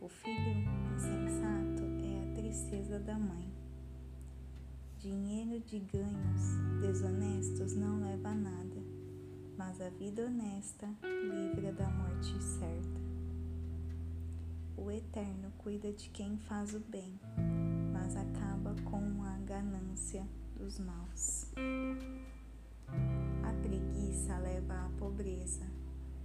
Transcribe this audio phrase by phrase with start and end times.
[0.00, 0.64] O filho
[0.94, 3.52] insensato é a tristeza da mãe.
[4.98, 8.82] Dinheiro de ganhos desonestos não leva a nada,
[9.58, 13.00] mas a vida honesta livra da morte certa.
[14.74, 17.20] O Eterno cuida de quem faz o bem,
[17.92, 21.52] mas acaba com a ganância dos maus.
[23.42, 25.66] A preguiça leva à pobreza,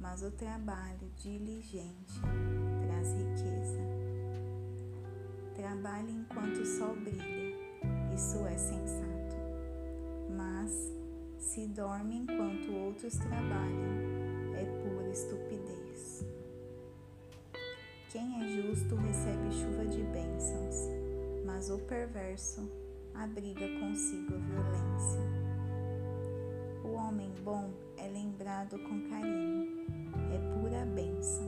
[0.00, 2.20] mas o trabalho diligente
[2.82, 3.78] traz riqueza.
[5.54, 7.54] Trabalhe enquanto o sol brilha,
[8.14, 9.36] isso é sensato.
[10.34, 10.72] Mas
[11.38, 16.24] se dorme enquanto outros trabalham, é pura estupidez.
[18.10, 20.88] Quem é justo recebe chuva de bênçãos,
[21.44, 22.68] mas o perverso
[23.14, 25.39] abriga consigo a violência.
[27.10, 29.84] Homem bom é lembrado com carinho,
[30.32, 31.44] é pura bênção,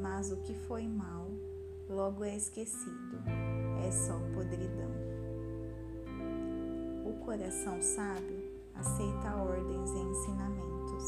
[0.00, 1.26] mas o que foi mal
[1.86, 3.18] logo é esquecido,
[3.86, 4.90] é só podridão.
[7.04, 8.42] O coração sábio
[8.74, 11.04] aceita ordens e ensinamentos,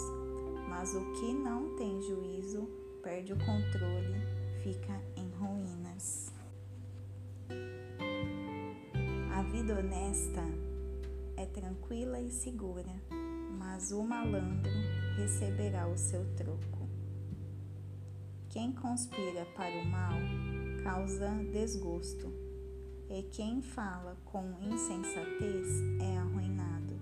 [0.69, 2.69] mas o que não tem juízo
[3.03, 4.21] perde o controle,
[4.63, 6.31] fica em ruínas.
[9.35, 10.43] A vida honesta
[11.39, 12.95] é tranquila e segura,
[13.77, 14.73] mas o malandro
[15.19, 16.89] receberá o seu troco.
[18.49, 20.19] Quem conspira para o mal
[20.83, 22.33] causa desgosto,
[23.11, 25.67] e quem fala com insensatez
[26.01, 26.99] é arruinado.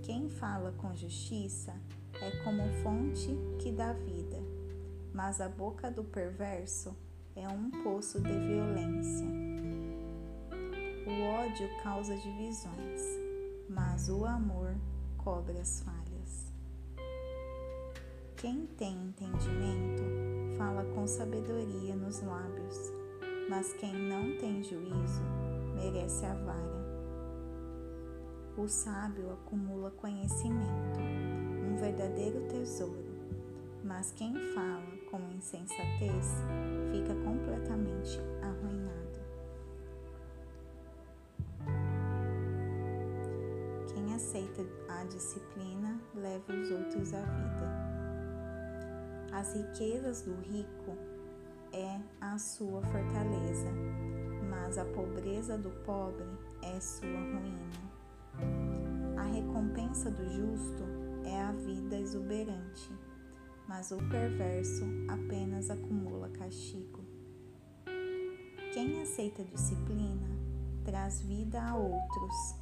[0.00, 1.74] Quem fala com justiça
[2.22, 4.38] é como fonte que dá vida,
[5.12, 6.96] mas a boca do perverso
[7.34, 9.26] é um poço de violência.
[11.04, 13.02] O ódio causa divisões,
[13.68, 14.76] mas o amor
[15.24, 16.46] cobre as falhas.
[18.36, 20.02] Quem tem entendimento
[20.56, 22.92] fala com sabedoria nos lábios,
[23.48, 25.22] mas quem não tem juízo
[25.74, 26.80] merece a vara.
[28.56, 31.00] O sábio acumula conhecimento,
[31.70, 33.04] um verdadeiro tesouro,
[33.84, 36.26] mas quem fala com insensatez
[36.90, 38.99] fica completamente arruinado.
[44.20, 47.90] Aceita a disciplina leva os outros à vida.
[49.32, 50.94] As riquezas do rico
[51.72, 53.70] é a sua fortaleza,
[54.50, 56.28] mas a pobreza do pobre
[56.62, 57.80] é sua ruína.
[59.16, 60.84] A recompensa do justo
[61.24, 62.92] é a vida exuberante,
[63.66, 67.02] mas o perverso apenas acumula castigo.
[68.74, 70.28] Quem aceita disciplina
[70.84, 72.60] traz vida a outros,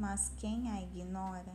[0.00, 1.52] mas quem a ignora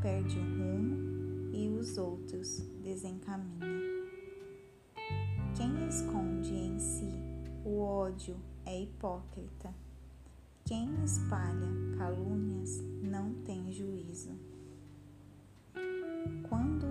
[0.00, 3.66] perde o rumo e os outros desencaminha.
[5.56, 7.12] Quem esconde em si
[7.64, 9.74] o ódio é hipócrita.
[10.64, 11.66] Quem espalha
[11.98, 14.30] calúnias não tem juízo.
[16.48, 16.86] Quando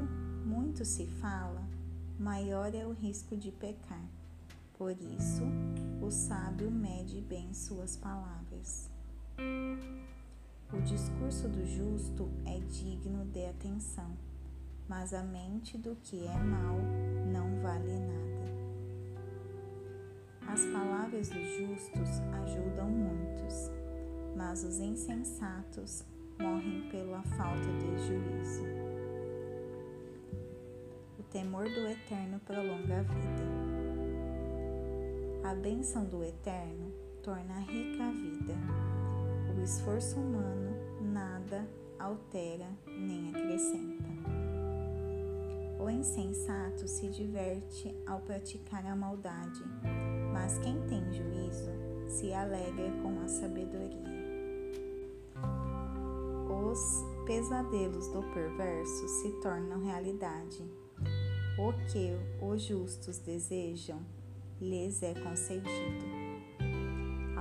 [0.46, 1.66] muito se fala,
[2.20, 4.06] maior é o risco de pecar.
[4.78, 5.44] Por isso,
[6.02, 8.90] o sábio mede bem suas palavras.
[10.74, 14.18] O discurso do justo é digno de atenção,
[14.88, 16.78] mas a mente do que é mal
[17.30, 18.32] não vale nada.
[20.48, 23.70] As palavras dos justos ajudam muitos,
[24.38, 26.06] mas os insensatos
[26.40, 28.64] morrem pela falta de juízo.
[31.20, 33.52] O temor do Eterno prolonga a vida.
[35.44, 39.01] A bênção do Eterno torna rica a vida.
[39.62, 40.76] O esforço humano
[41.14, 44.10] nada altera nem acrescenta.
[45.80, 49.64] O insensato se diverte ao praticar a maldade,
[50.34, 51.70] mas quem tem juízo
[52.08, 54.02] se alegra com a sabedoria.
[56.50, 60.68] Os pesadelos do perverso se tornam realidade.
[61.60, 64.02] O que os justos desejam
[64.60, 66.21] lhes é concedido.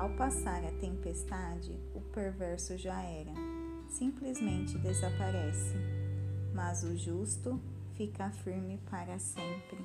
[0.01, 3.35] Ao passar a tempestade, o perverso já era,
[3.87, 5.75] simplesmente desaparece,
[6.55, 7.61] mas o justo
[7.93, 9.85] fica firme para sempre.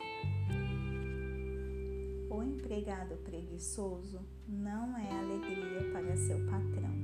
[2.29, 6.95] O empregado preguiçoso não é alegria para seu patrão.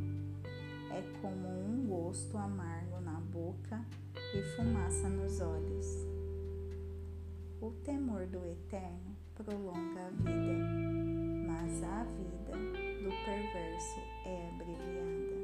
[0.91, 3.85] É como um gosto amargo na boca
[4.33, 5.85] e fumaça nos olhos.
[7.59, 11.00] O temor do Eterno prolonga a vida,
[11.61, 12.57] mas a vida
[13.03, 15.37] do perverso é abreviada.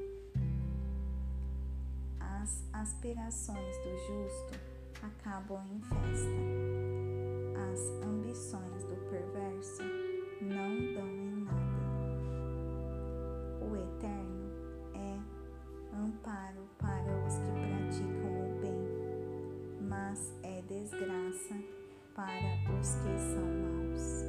[2.20, 4.60] As aspirações do justo
[5.04, 6.42] acabam em festa.
[7.72, 9.84] As ambições do perverso
[10.42, 11.78] não dão em nada.
[13.62, 14.52] O eterno
[14.96, 15.20] é
[15.96, 18.88] amparo para os que praticam o bem,
[19.88, 21.56] mas é desgraça
[22.16, 24.27] para os que são maus.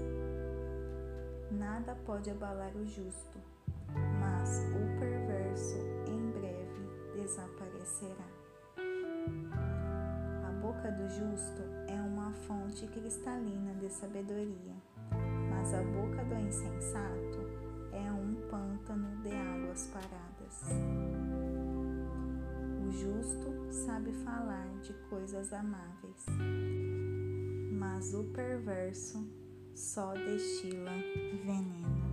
[1.59, 3.37] Nada pode abalar o justo,
[4.21, 5.77] mas o perverso
[6.07, 8.29] em breve desaparecerá.
[10.47, 14.77] A boca do justo é uma fonte cristalina de sabedoria,
[15.51, 17.41] mas a boca do insensato
[17.93, 20.63] é um pântano de águas paradas.
[22.87, 26.25] O justo sabe falar de coisas amáveis,
[27.73, 29.48] mas o perverso
[29.79, 30.91] só destila
[31.47, 32.08] veneno.